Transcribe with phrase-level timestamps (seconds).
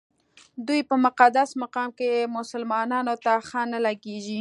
[0.67, 4.39] دوی په مقدس مقام کې مسلمانانو ته ښه نه لګېږي.